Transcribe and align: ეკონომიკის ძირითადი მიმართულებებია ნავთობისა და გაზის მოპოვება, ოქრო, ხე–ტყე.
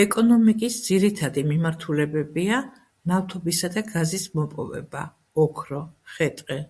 ეკონომიკის 0.00 0.74
ძირითადი 0.88 1.42
მიმართულებებია 1.52 2.60
ნავთობისა 3.12 3.70
და 3.78 3.82
გაზის 3.88 4.26
მოპოვება, 4.40 5.02
ოქრო, 5.46 5.82
ხე–ტყე. 6.18 6.60